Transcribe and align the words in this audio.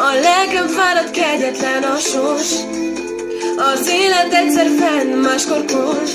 A 0.00 0.12
lelkem 0.20 0.66
fáradt, 0.66 1.10
kegyetlen 1.10 1.82
a 1.82 1.96
sors. 1.96 2.52
Az 3.72 3.88
élet 3.88 4.32
egyszer 4.32 4.66
fenn, 4.78 5.08
máskor 5.08 5.64
kors 5.64 6.12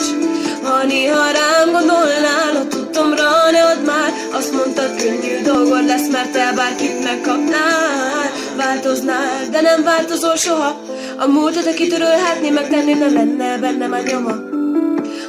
Ha 0.64 0.84
néha 0.84 1.32
rám 1.32 1.72
gondolnál, 1.72 2.56
a 2.56 2.68
tudtomra 2.68 3.52
ne 3.52 3.64
add 3.64 3.86
már. 3.86 4.14
Azt 4.32 4.52
mondtad, 4.52 4.96
könnyű 4.96 5.42
dolgod 5.42 5.86
lesz, 5.86 6.08
mert 6.08 6.32
te 6.32 6.54
bárkit 6.56 7.04
megkapnál. 7.04 8.32
Változnál, 8.58 9.50
de 9.52 9.62
nem 9.62 9.84
változol 9.84 10.36
soha. 10.36 10.82
A 11.18 11.28
múltat, 11.28 11.68
aki 11.68 11.88
törölhetné, 11.88 12.50
megtenni, 12.50 12.94
ne 12.94 13.10
lenne 13.10 13.58
benne 13.58 13.88
már 13.88 14.04
nyoma. 14.04 14.34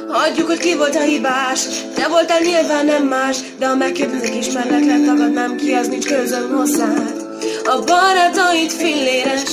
Hagyjuk, 0.07 0.47
hogy 0.47 0.59
ki 0.59 0.75
volt 0.75 0.95
a 0.95 1.01
hibás. 1.01 1.67
Te 1.95 2.07
voltál 2.07 2.39
nyilván 2.39 2.85
nem 2.85 3.03
más 3.03 3.37
De 3.59 3.67
ha 3.67 3.75
megkérdezek, 3.75 4.35
ismerlek, 4.35 4.85
letagadnám 4.85 5.55
ki 5.55 5.73
Az 5.73 5.87
nincs 5.87 6.05
közöm 6.05 6.51
hozzád 6.55 7.14
A 7.67 7.83
barátaid 7.85 8.71
filléres. 8.71 9.51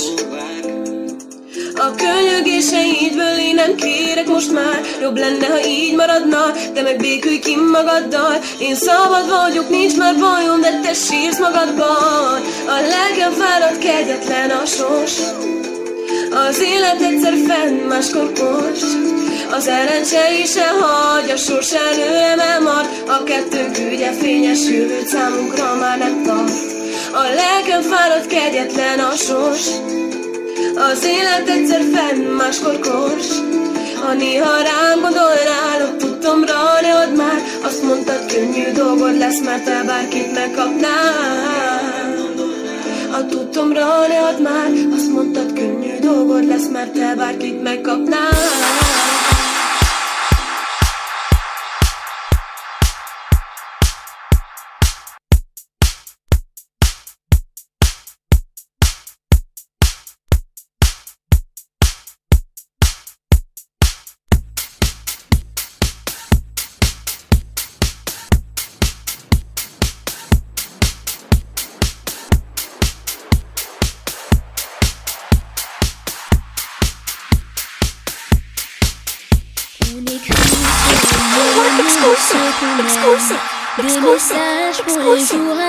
A 1.75 1.95
könyögéseidből 1.95 3.37
én 3.39 3.55
nem 3.55 3.75
kérek 3.75 4.27
most 4.27 4.51
már. 4.51 4.81
Jobb 5.01 5.17
lenne, 5.17 5.47
ha 5.47 5.65
így 5.65 5.95
maradna 5.95 6.51
De 6.73 6.81
meg 6.81 6.97
békülj 6.97 7.39
ki 7.39 7.55
magaddal. 7.55 8.39
Én 8.59 8.75
szabad 8.75 9.29
vagyok, 9.29 9.69
nincs 9.69 9.97
már 9.97 10.15
bajom 10.19 10.61
De 10.61 10.79
te 10.83 10.93
sírsz 10.93 11.39
magadban. 11.39 12.41
A 12.67 12.79
lelkem 12.89 13.31
fáradt, 13.31 13.77
kegyetlen 13.77 14.49
a 14.49 14.65
sors. 14.65 15.13
Az 16.47 16.61
élet 16.61 17.01
egyszer 17.01 17.33
fenn, 17.47 17.87
máskor 17.87 18.31
kost 18.31 19.13
az 19.55 19.67
ellencsei 19.67 20.45
se 20.45 20.67
hagy, 20.67 21.29
a 21.29 21.37
sors 21.37 21.73
előre 21.73 22.41
elmar 22.41 22.85
A 23.07 23.23
kettőnk 23.23 23.77
ügye 23.77 24.11
fényes 24.11 24.69
jövőt 24.69 25.07
számunkra 25.07 25.75
már 25.75 25.97
nem 25.97 26.23
tart 26.23 26.72
A 27.15 27.23
lelkem 27.23 27.81
fáradt, 27.81 28.27
kegyetlen 28.27 28.99
a 28.99 29.11
sors. 29.11 29.67
Az 30.75 31.05
élet 31.05 31.49
egyszer 31.49 31.81
fenn, 31.93 32.21
máskor 32.21 32.79
kors. 32.79 33.27
Ha 34.01 34.13
néha 34.13 34.61
rám 34.61 35.01
gondolnál, 35.01 35.81
ott 35.81 35.97
tudtomra 35.97 36.81
ne 36.81 36.93
add 36.95 37.15
már 37.15 37.41
Azt 37.63 37.83
mondtad, 37.83 38.25
könnyű 38.25 38.71
dolgod 38.71 39.17
lesz, 39.17 39.39
mert 39.39 39.63
te 39.63 39.83
bárkit 39.85 40.33
megkapnál. 40.33 42.13
A 43.11 43.25
tudtomra 43.25 44.07
ne 44.07 44.19
add 44.19 44.41
már 44.41 44.71
Azt 44.93 45.11
mondtad, 45.11 45.53
könnyű 45.53 45.99
dolgod 45.99 46.47
lesz, 46.47 46.67
mert 46.67 46.91
te 46.91 47.13
bárkit 47.15 47.63
megkapnál 47.63 48.82
exclusive, 79.93 80.17
exclusive, 82.79 83.37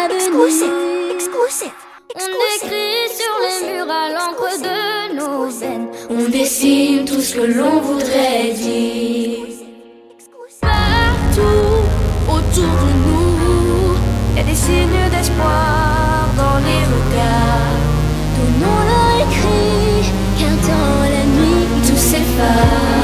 exclusive, 0.09 0.73
exclusive, 1.15 1.73
On 2.17 2.29
écrit 2.57 3.09
sur 3.19 3.35
les 3.43 3.59
murs 3.73 3.91
à 3.91 4.09
l'encre 4.15 4.53
de 4.63 5.17
nos 5.17 5.47
veines. 5.49 5.89
On 6.11 6.29
dessine 6.31 7.05
tout 7.05 7.21
ce 7.21 7.35
que 7.35 7.43
l'on 7.43 7.81
voudrait 7.81 8.53
dire. 8.55 9.41
Partout 10.61 11.83
autour 12.29 12.75
de 12.85 12.93
nous, 13.05 13.97
y 14.37 14.41
a 14.41 14.43
des 14.43 14.55
signes 14.55 15.11
d'espoir 15.11 16.29
dans 16.37 16.59
les 16.67 16.83
regards. 16.95 17.81
Donnons-leur 18.37 19.29
écrit, 19.29 20.13
car 20.39 20.57
dans 20.69 21.03
la 21.15 21.25
nuit 21.25 21.67
tout 21.87 21.97
s'efface. 21.97 23.04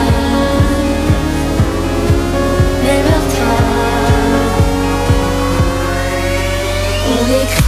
Nick 7.31 7.60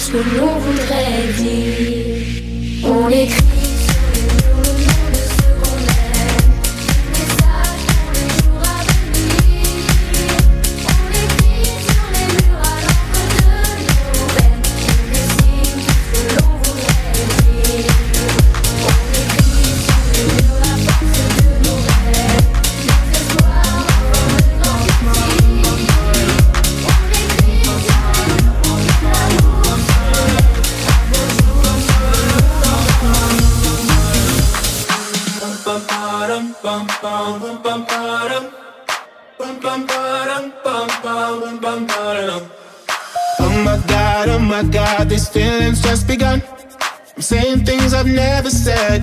ce 0.00 0.12
que 0.12 0.16
l'on 0.16 0.58
voudrait 0.58 1.32
dire. 1.36 2.84
On 2.84 3.08
écrit. 3.10 3.59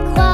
croire. 0.00 0.27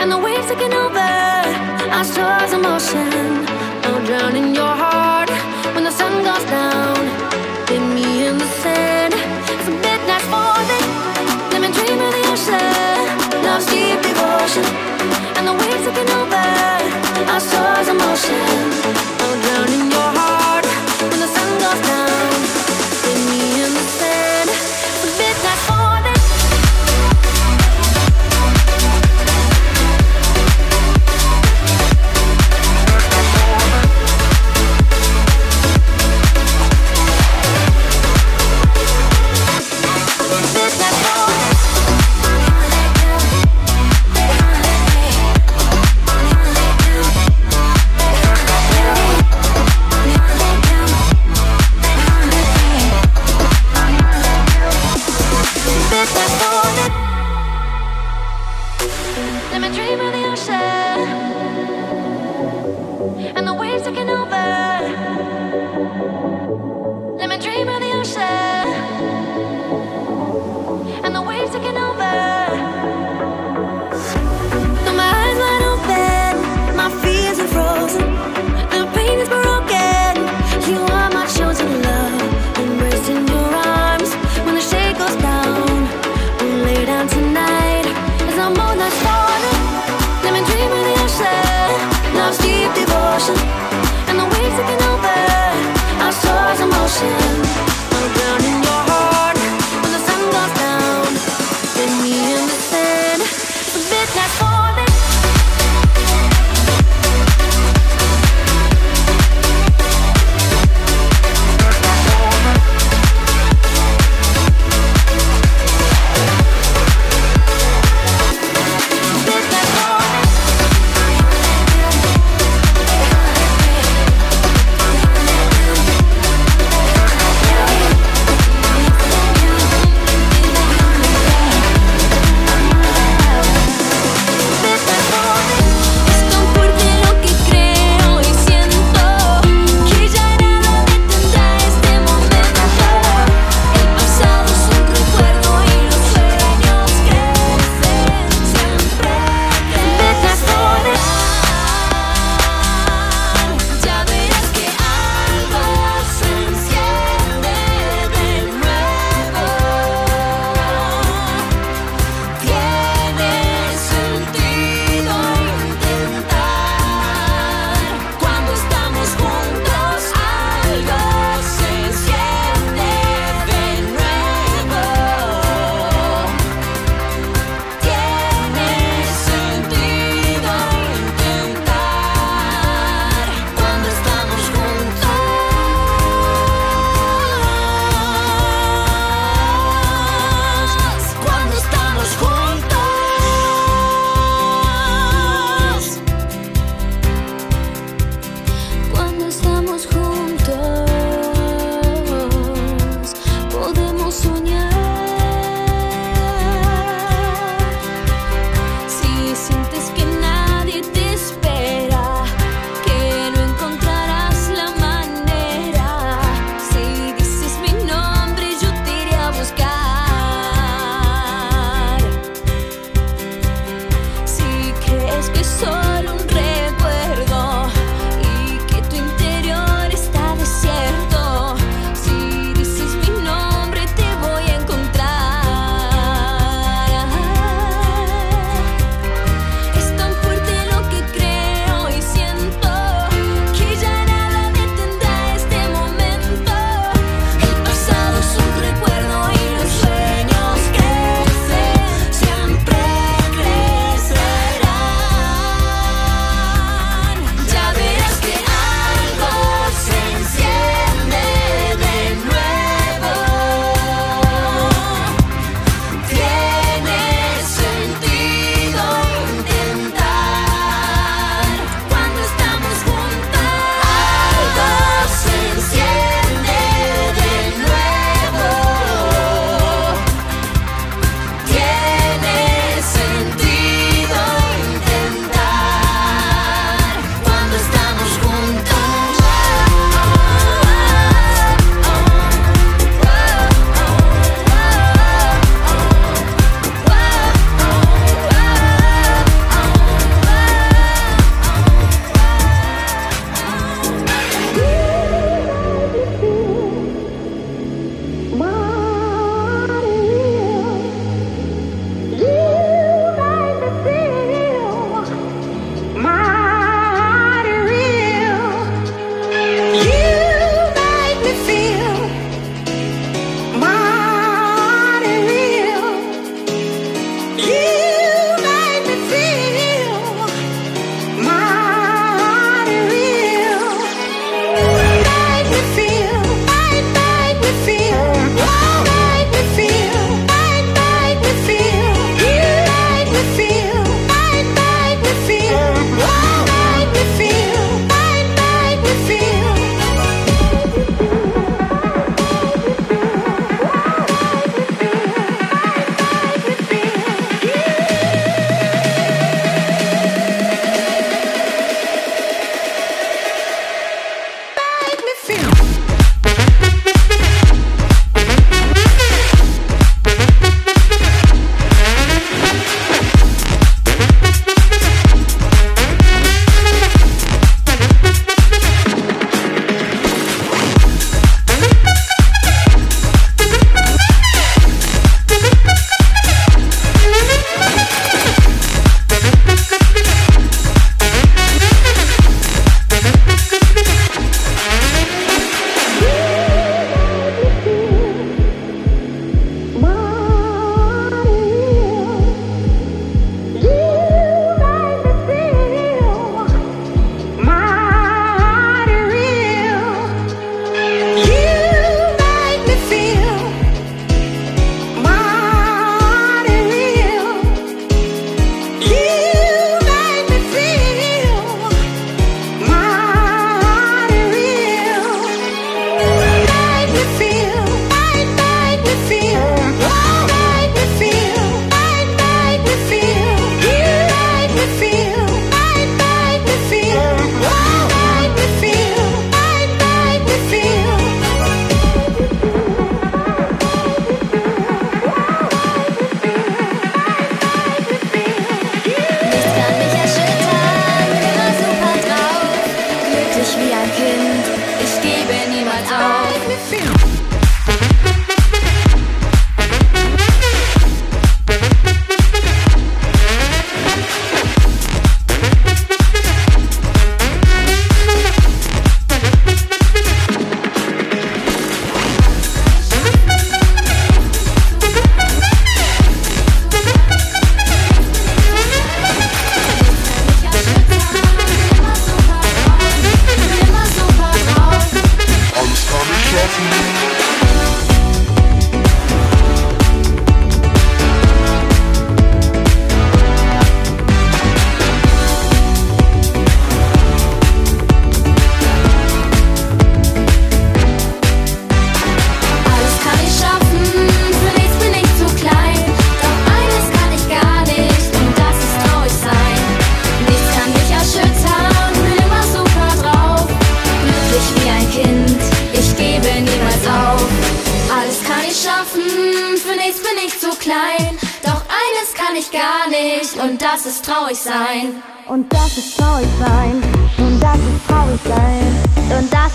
and 0.00 0.10
the 0.10 0.18
waves 0.18 0.46
taking 0.46 0.72
over 0.72 1.10
our 1.96 2.04
stars 2.04 2.52
in 2.52 2.60
motion. 2.62 3.10
I'll 3.84 4.04
drown 4.04 4.36
in 4.36 4.54
your 4.54 4.74
heart 4.82 5.30
when 5.74 5.84
the 5.84 5.90
sun 5.90 6.12
goes 6.24 6.44
down. 6.50 6.96
Hit 7.68 7.82
me 7.96 8.26
in 8.26 8.38
the 8.38 8.50
sand. 8.62 9.14
It's 9.52 9.68
a 9.68 9.74
midnight 9.86 10.24
falling. 10.32 10.88
Let 11.52 11.60
me 11.64 11.70
dream 11.76 11.98
of 12.06 12.12
the 12.16 12.22
ocean, 12.32 13.42
love's 13.44 13.66
deep 13.66 13.98
devotion, 14.08 14.66
and 15.36 15.44
the 15.48 15.54
waves 15.60 15.84
taking 15.86 16.10
over 16.20 16.46
our 17.32 17.40
stars 17.40 17.88
in 17.88 17.96
motion. 17.96 18.46
I'll 19.22 19.36
drown 19.44 19.68
in 19.76 19.84
your 19.90 20.10
heart 20.18 20.66
when 21.10 21.20
the 21.24 21.30
sun 21.34 21.50
goes 21.64 21.80
down. 21.88 22.05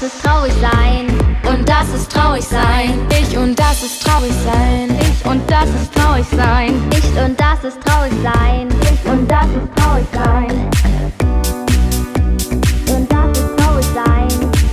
ist 0.04 0.24
traurig 0.24 0.54
sein. 0.60 1.08
Und 1.48 1.68
das 1.68 1.90
ist 1.90 2.12
traurig 2.12 2.44
sein. 2.44 3.00
Ich 3.10 3.38
und 3.38 3.58
das 3.60 3.84
ist 3.84 4.04
traurig 4.04 4.34
sein. 4.46 4.98
Ich 5.00 5.26
und 5.26 5.50
das 5.50 5.70
ist 5.70 5.94
traurig 5.94 6.26
sein. 6.36 6.74
Ich 6.92 7.24
und 7.24 7.40
das 7.40 7.64
ist 7.64 7.82
traurig 7.82 8.14
sein. 8.24 8.68
Ich 8.82 9.12
und 9.12 9.30
das 9.30 9.46
ist 9.46 9.76
traurig 9.76 10.06
sein. 10.14 10.70
Und 12.88 13.12
das 13.12 13.38
ist 13.38 13.58
traurig 13.58 13.86
sein. 13.94 14.28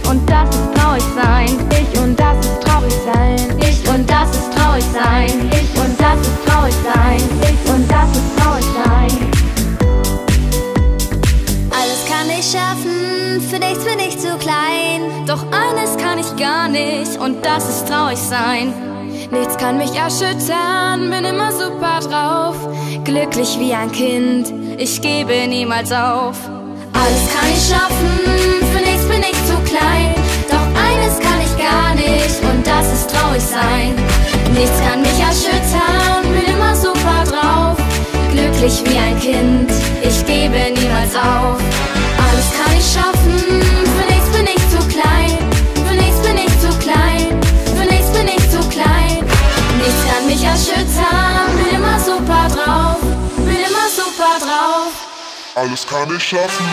Und 0.09 0.31
das 0.31 0.49
ist 0.49 0.75
traurig 0.75 1.05
sein. 1.15 1.49
Ich 1.71 2.01
und 2.01 2.19
das 2.19 2.47
ist 2.47 2.63
traurig 2.63 2.95
sein. 3.13 3.59
Ich 3.61 3.89
und 3.89 4.09
das 4.09 4.31
ist 4.31 4.53
traurig 4.55 4.85
sein. 4.93 5.48
Gebe 25.29 25.47
niemals 25.49 25.91
auf. 25.93 26.37
Alles 26.93 27.25
kann 27.33 27.49
ich 27.53 27.69
schaffen, 27.69 28.11
für 28.73 28.83
nichts 28.85 29.05
bin 29.07 29.21
ich 29.21 29.39
zu 29.47 29.57
klein. 29.65 30.15
Doch 30.51 30.67
eines 30.87 31.19
kann 31.19 31.41
ich 31.41 31.55
gar 31.59 31.95
nicht 31.95 32.37
und 32.51 32.67
das 32.67 32.93
ist 32.93 33.11
traurig 33.11 33.43
sein. 33.43 33.95
Nichts 34.53 34.79
kann 34.87 35.01
mich 35.03 35.19
erschüttern, 35.19 36.23
bin 36.35 36.55
immer 36.55 36.75
super 36.77 37.25
drauf. 37.25 37.77
Glücklich 38.33 38.83
wie 38.85 38.99
ein 38.99 39.19
Kind, 39.21 39.71
ich 40.03 40.25
gebe 40.27 40.59
niemals 40.79 41.15
auf. 41.15 41.61
Alles 42.25 42.49
kann 42.59 42.77
ich 42.79 42.87
schaffen, 42.93 43.48
Alles 55.59 55.85
kann 55.85 56.09
ich 56.17 56.23
schaffen. 56.23 56.65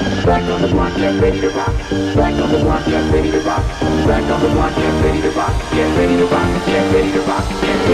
Get 0.00 1.20
ready 1.20 1.40
to 1.40 1.50
rock, 1.50 1.74
Back 2.16 2.34
on 2.34 2.50
the 2.50 2.58
block, 2.58 2.84
get 2.86 3.12
ready 3.12 3.30
to 3.30 3.40
rock, 3.40 3.62
Back 4.06 4.30
on 4.30 4.40
the 4.40 4.48
block, 4.48 4.74
get 4.74 5.04
ready 5.04 5.22
to 5.22 5.30
rock, 5.30 5.54
get 5.70 5.96
ready 5.96 6.16
to 6.16 6.24
rock, 6.26 6.66
get 6.66 6.94
ready 6.94 7.12
to 7.12 7.20
rock, 7.20 7.44
get 7.60 7.84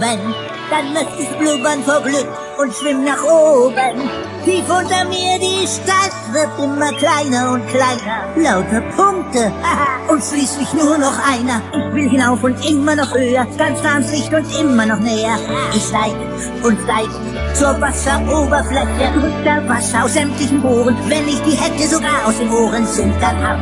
dann 0.00 0.92
möchte 0.92 1.22
ich 1.22 1.28
blubbern 1.38 1.82
vor 1.82 2.00
Glück 2.02 2.28
und 2.58 2.74
schwimm 2.74 3.04
nach 3.04 3.22
oben. 3.24 4.08
Tief 4.44 4.64
unter 4.68 5.04
mir 5.06 5.38
die 5.40 5.66
Stadt 5.66 6.14
wird 6.32 6.48
immer 6.62 6.92
kleiner 6.92 7.52
und 7.52 7.66
kleiner. 7.66 8.28
Lauter 8.36 8.80
Punkte 8.96 9.52
und 10.08 10.22
schließlich 10.22 10.72
nur 10.74 10.98
noch 10.98 11.18
einer. 11.18 11.60
Ich 11.72 11.94
will 11.94 12.08
hinauf 12.08 12.42
und 12.44 12.64
immer 12.68 12.94
noch 12.94 13.12
höher, 13.12 13.46
ganz 13.56 13.82
nah 13.82 13.94
ans 13.94 14.10
Licht 14.12 14.32
und 14.32 14.46
immer 14.60 14.86
noch 14.86 15.00
näher. 15.00 15.36
Ich 15.74 15.82
steig 15.82 16.14
und 16.62 16.78
steig 16.82 17.08
zur 17.54 17.80
Wasseroberfläche. 17.80 19.12
Unter 19.16 19.68
Wasser 19.68 20.04
aus 20.04 20.14
sämtlichen 20.14 20.62
Bohren, 20.62 20.96
wenn 21.08 21.26
ich 21.26 21.40
die 21.42 21.56
hätte, 21.56 21.88
sogar 21.88 22.26
aus 22.26 22.38
den 22.38 22.50
Ohren 22.50 22.86
sind 22.86 23.14
dann 23.20 23.42
ab. 23.42 23.58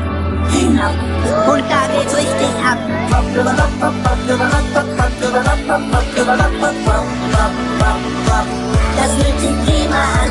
Hinauf 0.53 0.94
und 1.49 1.64
da 1.70 1.88
geht's 1.92 2.16
richtig 2.16 2.49
ab. 2.64 2.79
Das 8.97 9.11
sich 9.17 9.55
prima 9.65 9.97
an. 9.97 10.31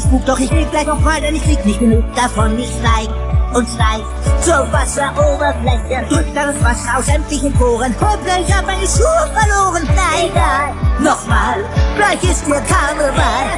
Spuk. 0.00 0.24
Doch 0.26 0.38
ich 0.38 0.50
will 0.50 0.66
gleich 0.70 0.86
noch 0.86 1.00
frei, 1.00 1.20
denn 1.20 1.36
ich 1.36 1.42
krieg 1.42 1.64
nicht 1.64 1.80
genug 1.80 2.04
davon. 2.14 2.58
Ich 2.58 2.68
steig 2.68 3.08
und 3.54 3.68
steig 3.68 4.02
zur 4.42 4.72
Wasseroberfläche. 4.72 6.06
Drück 6.08 6.26
das 6.34 6.62
Wasser 6.62 6.98
aus 6.98 7.06
sämtlichen 7.06 7.52
Poren. 7.54 7.94
Hoppla, 8.00 8.40
ich 8.46 8.54
hab 8.54 8.66
meine 8.66 8.86
Schuhe 8.86 9.30
verloren. 9.34 9.88
Na 9.94 10.08
egal, 10.24 10.74
nochmal, 11.00 11.64
gleich 11.96 12.22
ist 12.30 12.44
hier 12.46 12.60
Karneval. 12.62 13.48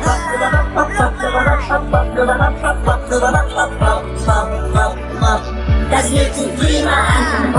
Das 5.91 6.07
fühlt 6.07 6.35
sich 6.35 6.57
prima 6.57 6.91
an. 6.91 7.53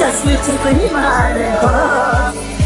Das 0.00 0.20
fühlt 0.20 0.44
sich 0.44 0.56
prima 0.62 1.00
an. 1.06 2.59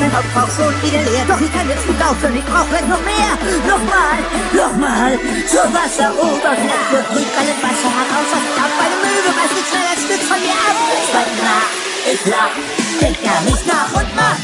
Mein 0.00 0.10
Kopf 0.10 0.32
auch 0.34 0.48
schon 0.48 0.72
wieder 0.82 1.02
leer. 1.04 1.24
Doch 1.28 1.40
ich 1.40 1.52
kann 1.52 1.68
jetzt 1.68 1.86
gut 1.86 2.00
aufhören, 2.00 2.36
ich 2.36 2.44
brauch 2.44 2.68
gleich 2.72 2.88
noch 2.88 3.04
mehr. 3.04 3.36
Nochmal, 3.68 4.18
nochmal 4.56 5.12
zur 5.44 5.68
Wasseroberfläche. 5.68 6.98
Rück 7.12 7.30
alles 7.36 7.58
Wasser 7.60 7.92
heraus, 7.92 8.28
was 8.32 8.44
auf 8.64 8.72
meine 8.80 8.96
Möwe, 9.04 9.30
was 9.36 9.52
nicht 9.52 9.68
schnell 9.68 9.84
ein 9.92 10.00
Stück 10.00 10.22
von 10.24 10.40
mir 10.40 10.56
ab. 10.56 10.76
Zweiten 11.12 11.36
nach. 11.44 11.68
Ich 12.08 12.24
lach, 12.24 12.56
denk 13.00 13.16
gar 13.22 13.40
nicht 13.44 13.66
nach 13.68 13.92
und 13.92 14.08
mach. 14.16 14.40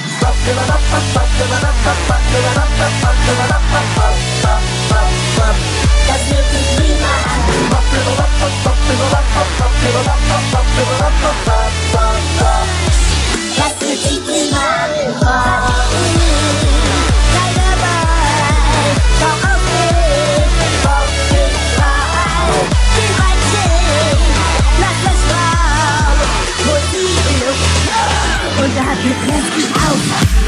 Das 6.07 6.21
fühlt 6.29 6.49
sich 6.53 6.69
prima 6.77 7.12
an. 11.49 11.56
An. 15.26 15.66
und 28.66 28.76
er 28.76 28.86
hat 28.86 29.04
mir 29.04 29.14
kräftig 29.14 29.64
auf. 29.74 30.45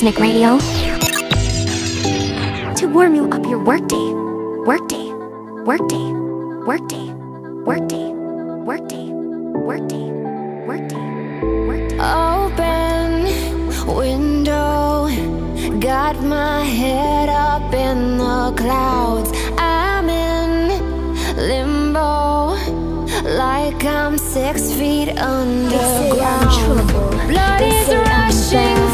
This 0.00 0.08
is 0.08 0.14
Nick 0.14 0.22
Radio. 0.22 0.58
To 2.74 2.86
warm 2.86 3.14
you 3.14 3.28
up 3.28 3.44
your 3.44 3.62
workday. 3.62 4.14
Workday. 4.64 5.12
Workday, 5.66 6.12
workday, 6.64 7.12
workday, 7.66 8.08
workday, 8.64 9.12
workday, 9.60 10.08
workday, 10.64 10.96
workday. 11.68 11.98
Open 12.00 13.26
window, 13.94 15.10
got 15.80 16.16
my 16.22 16.64
head 16.64 17.28
up 17.28 17.74
in 17.74 18.16
the 18.16 18.54
clouds. 18.56 19.30
I'm 19.58 20.08
in 20.08 20.80
limbo, 21.36 22.56
like 23.36 23.84
I'm 23.84 24.16
six 24.16 24.72
feet 24.72 25.10
underground. 25.18 26.88
Blood 27.28 27.60
is 27.60 27.88
rushing, 27.88 28.89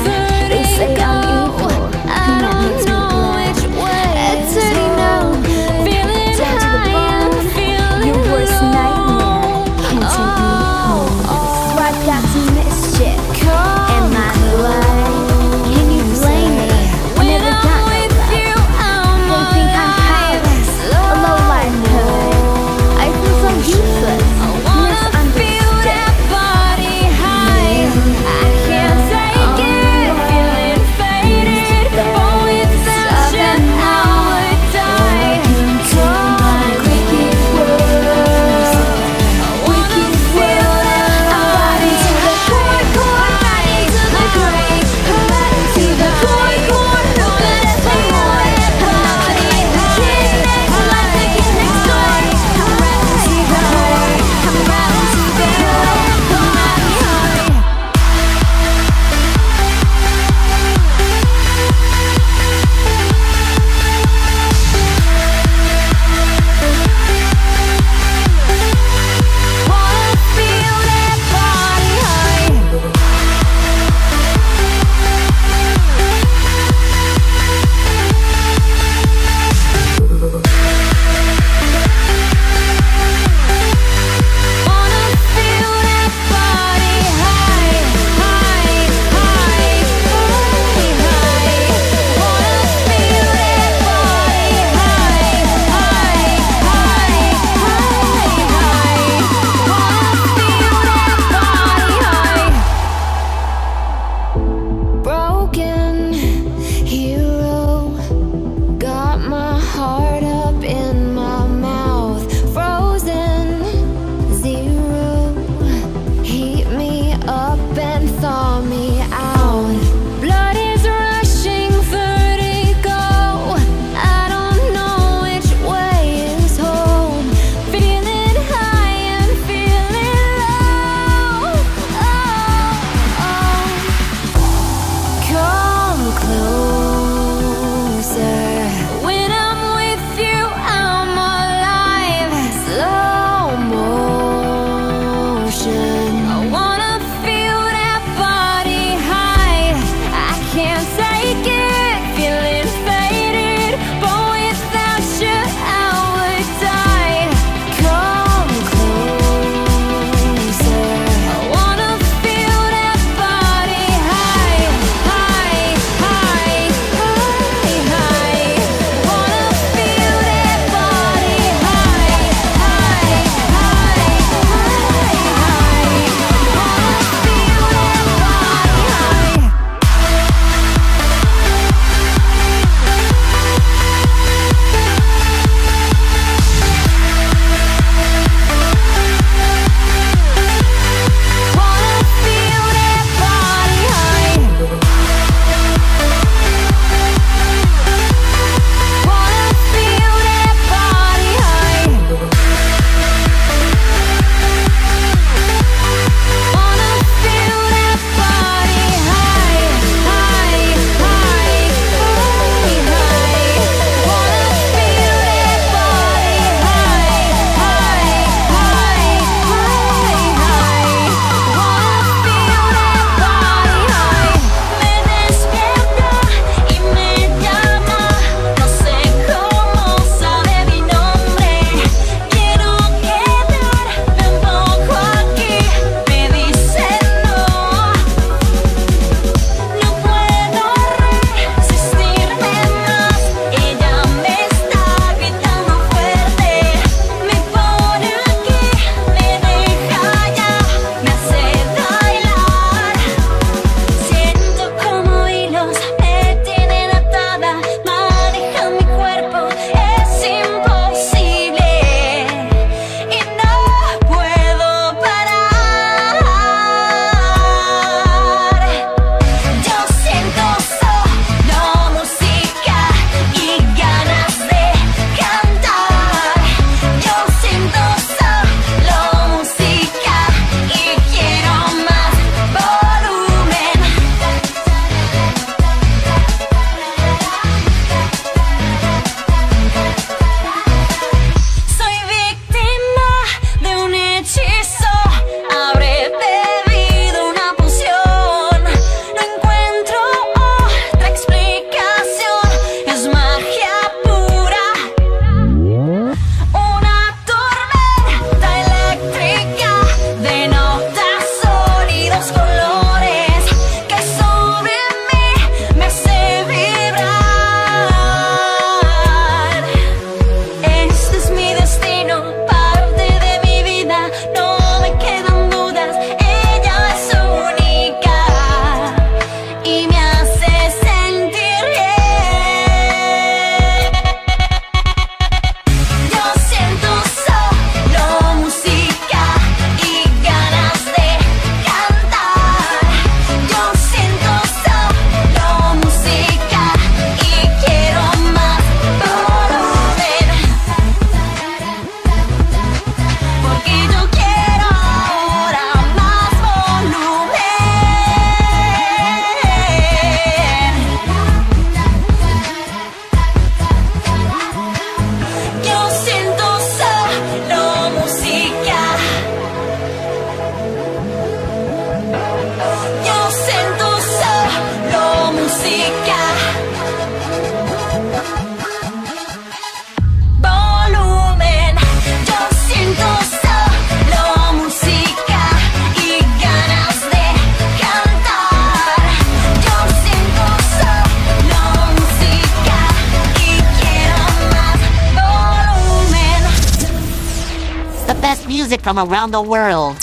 from 398.96 399.12
around 399.12 399.30
the 399.30 399.42
world. 399.42 399.96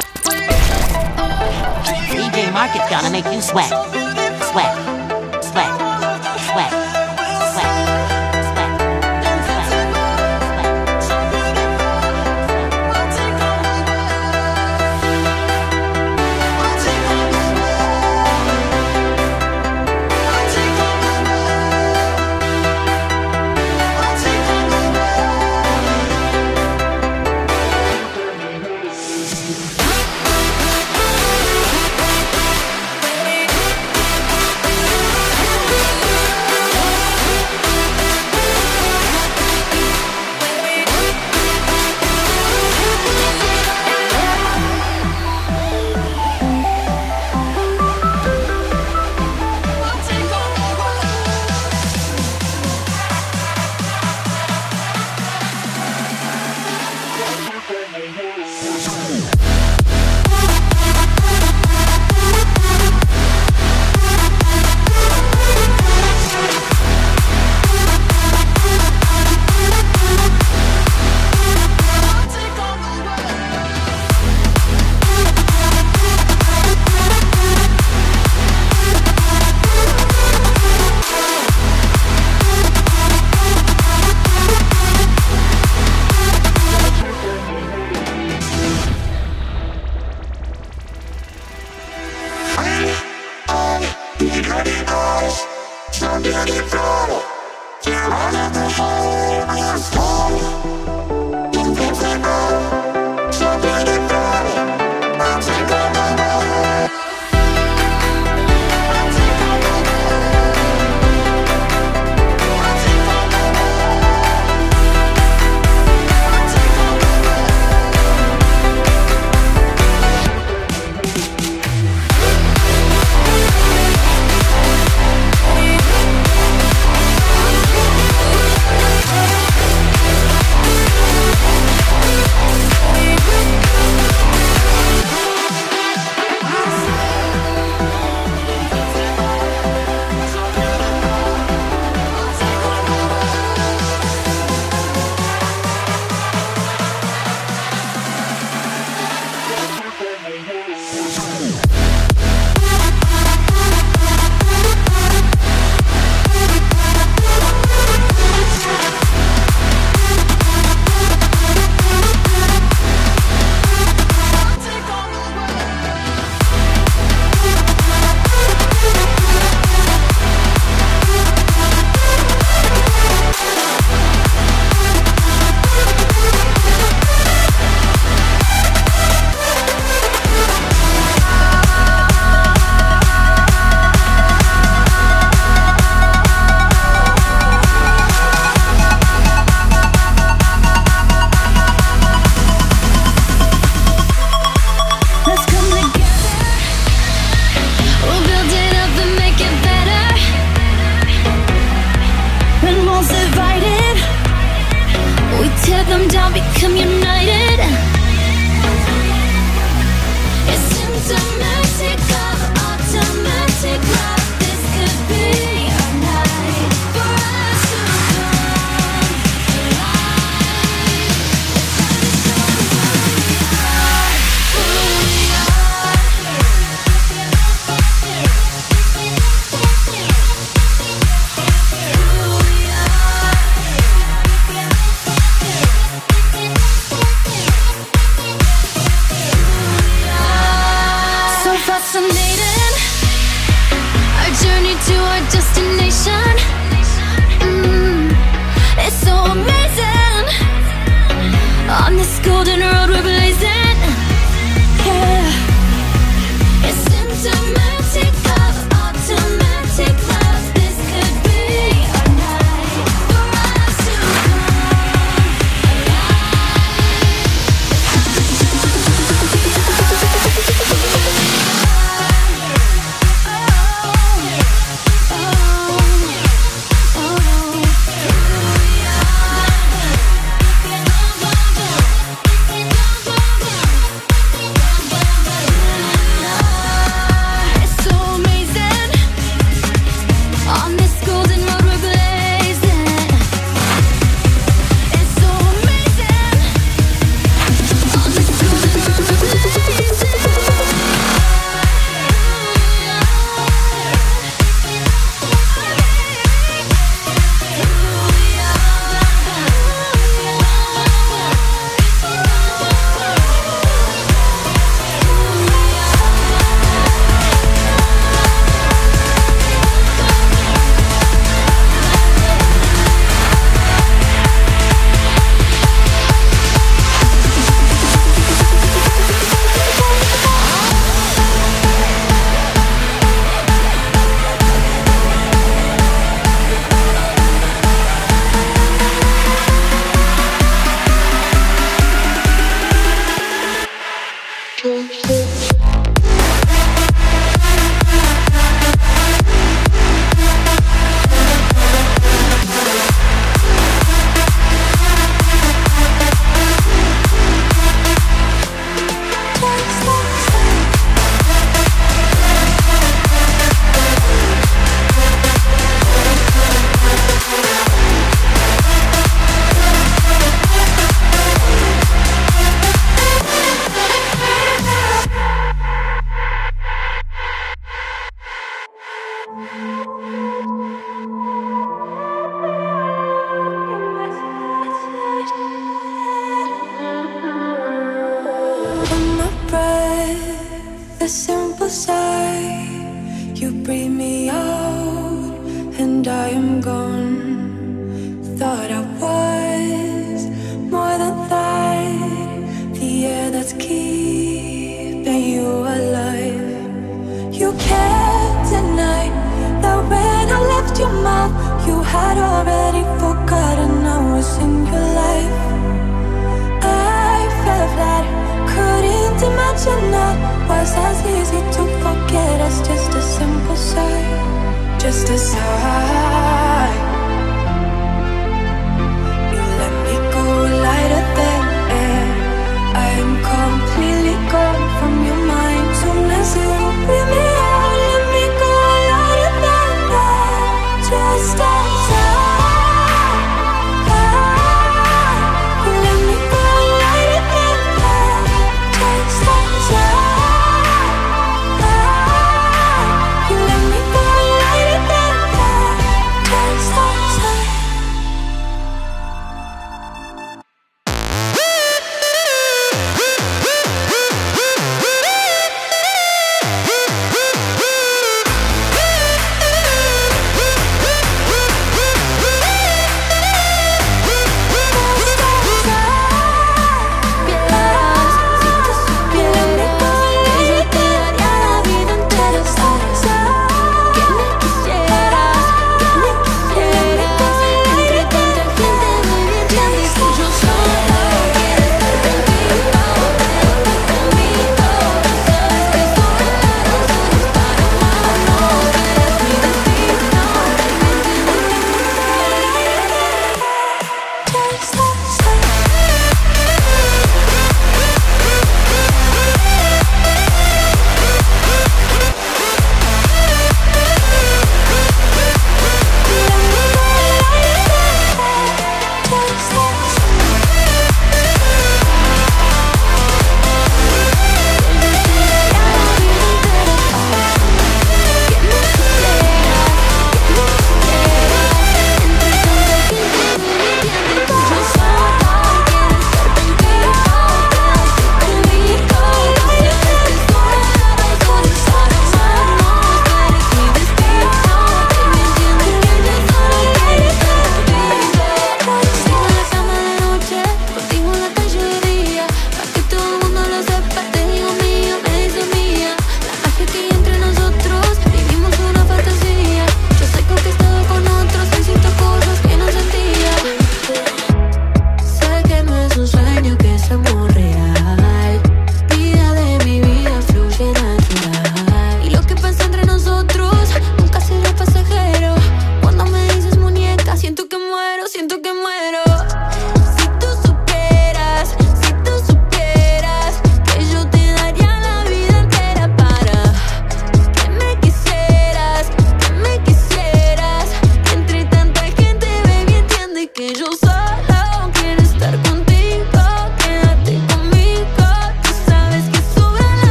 DJ 2.12 2.54
Market's 2.54 2.90
gonna 2.90 3.10
make 3.10 3.26
you. 3.26 3.42
Sweat. 3.42 3.93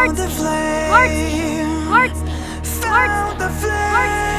Hearts! 0.00 0.18
Hearts! 0.18 1.20
Hearts! 1.90 2.20
Hearts! 2.86 3.64
Hearts! 3.64 4.29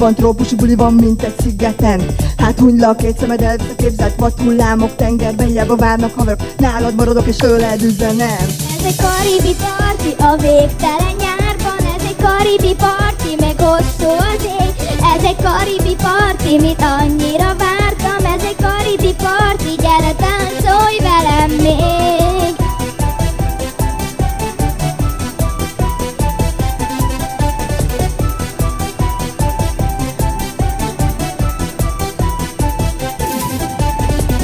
Van 0.00 0.14
trópusi 0.14 0.54
buli 0.54 0.74
van, 0.74 0.94
mint 0.94 1.22
egy 1.22 1.34
szigeten. 1.40 2.00
Hát 2.36 2.58
hunylak, 2.58 2.96
két 2.96 3.18
szemed 3.18 3.42
elveszeképzett 3.42 4.14
vad 4.16 4.32
hullámok 4.40 4.96
Tengerben 4.96 5.46
hiába 5.46 5.76
várnak 5.76 6.14
haverok, 6.14 6.40
nálad 6.56 6.94
maradok 6.94 7.26
és 7.26 7.36
tőled 7.36 7.82
üzenem. 7.82 8.46
Ez 8.78 8.84
egy 8.84 8.96
karibi 8.96 9.56
parti 9.58 10.14
a 10.18 10.36
végtelen 10.36 11.14
nyárban. 11.18 11.80
Ez 11.96 12.04
egy 12.04 12.16
karibi 12.16 12.74
parti, 12.74 13.34
megosztó 13.40 14.10
az 14.10 14.44
ég 14.44 14.74
Ez 15.16 15.24
egy 15.24 15.36
karibi 15.42 15.96
parti, 16.02 16.58
mit 16.60 16.82
annyira 16.98 17.54
vártam? 17.56 18.32
Ez 18.34 18.42
egy 18.42 18.56
karibi 18.56 19.14
parti, 19.14 19.74
gyere 19.76 20.12
táncolj 20.12 20.98
velem 20.98 21.50
még 21.50 22.19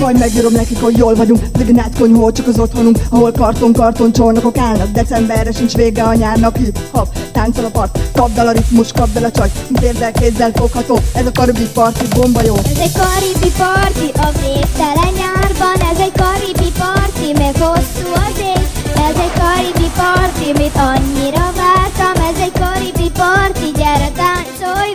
Majd 0.07 0.19
megírom 0.19 0.53
nekik, 0.53 0.81
hogy 0.81 0.97
jól 0.97 1.15
vagyunk. 1.15 1.41
Living 1.59 1.79
át 1.79 1.99
konyhó, 1.99 2.33
csak 2.33 2.47
az 2.47 2.59
otthonunk. 2.59 2.99
Ahol 3.11 3.33
karton-karton 3.33 4.13
csónakok 4.13 4.59
állnak. 4.59 4.91
Decemberre 4.91 5.53
sincs 5.53 5.75
vége 5.75 6.03
a 6.03 6.15
nyárnak. 6.15 6.57
Hip-hop, 6.57 7.09
táncol 7.33 7.65
a 7.65 7.69
part. 7.69 7.99
Kapd 8.13 8.39
el 8.39 8.47
a 8.47 8.53
ritmus, 8.53 8.93
kapd 8.93 9.17
el 9.17 9.25
a 9.25 9.31
csaj. 9.31 9.51
Mint 9.69 9.85
érzel 9.85 10.13
kézzel 10.13 10.51
fogható. 10.55 10.99
Ez 11.15 11.27
a 11.27 11.33
karibi 11.33 11.69
parti 11.75 12.07
bomba 12.17 12.41
jó. 12.43 12.55
Ez 12.57 12.79
egy 12.79 12.93
karibi 13.03 13.51
parti 13.59 14.09
a 14.27 14.29
végtelen 14.43 15.13
nyárban. 15.23 15.79
Ez 15.93 15.99
egy 15.99 16.15
karibi 16.23 16.71
parti, 16.79 17.33
mert 17.39 17.59
hosszú 17.59 18.09
az 18.27 18.39
ég. 18.39 18.65
Ez 19.09 19.17
egy 19.27 19.35
karibi 19.43 19.89
parti, 20.01 20.49
mit 20.63 20.77
annyira 20.91 21.47
vártam. 21.61 22.17
Ez 22.31 22.39
egy 22.47 22.55
karibi 22.63 23.11
parti, 23.21 23.69
gyere 23.81 24.11
táncolj 24.21 24.86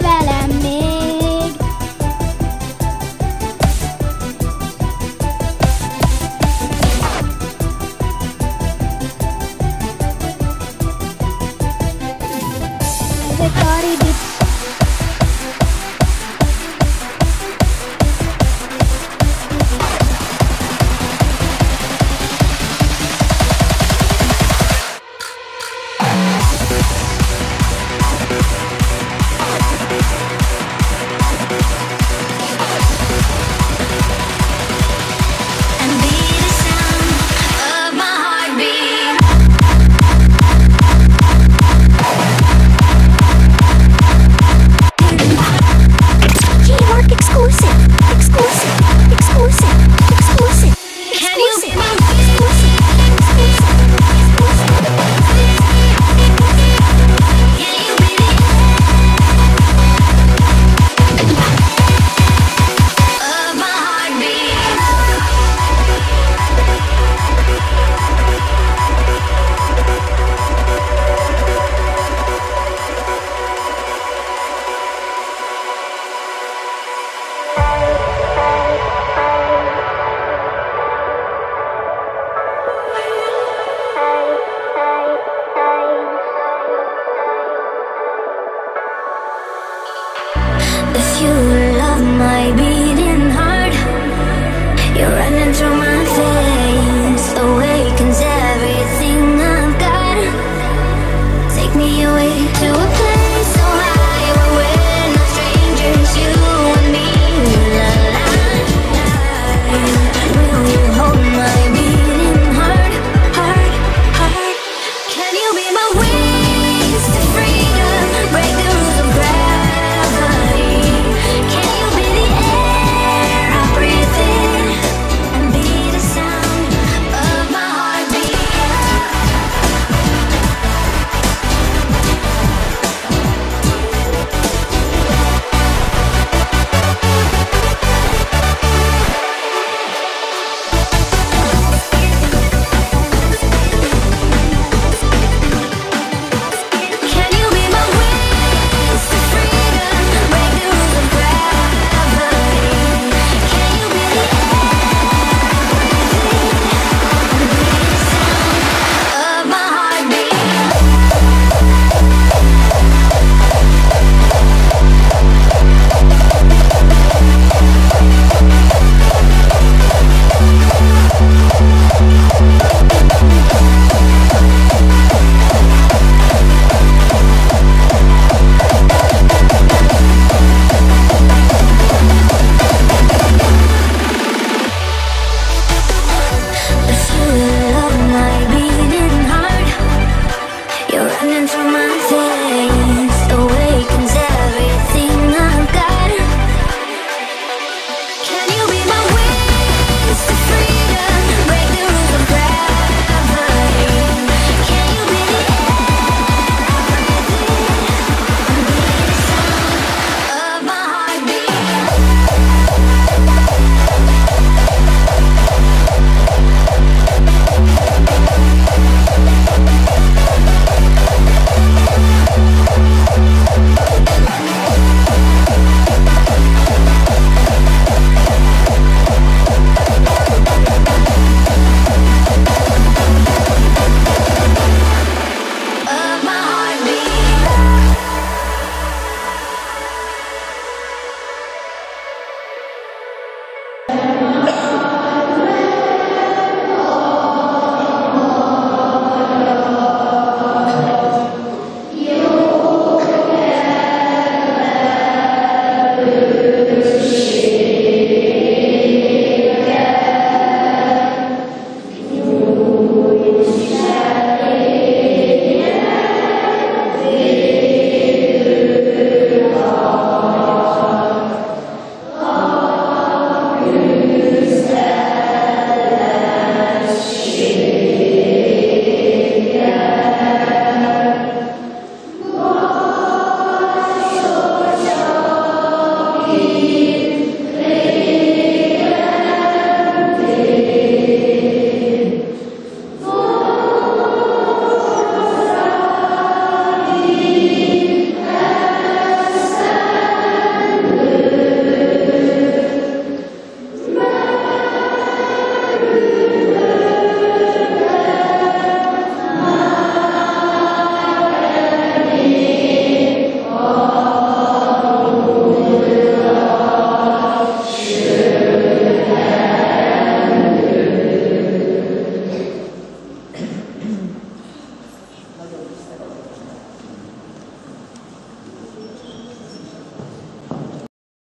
Ez 13.83 14.10